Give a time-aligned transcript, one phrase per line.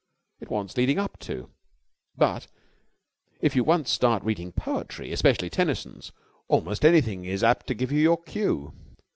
[0.39, 1.51] It wants leading up to.
[2.17, 2.47] But,
[3.39, 6.11] if you once start reading poetry, especially Tennyson's,
[6.47, 8.73] almost anything is apt to give you your cue.